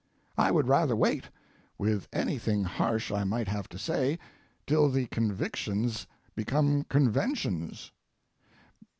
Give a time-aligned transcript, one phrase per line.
[0.35, 1.29] I would rather wait,
[1.77, 4.17] with anything harsh I might have to say,
[4.65, 7.91] till the convictions become conventions.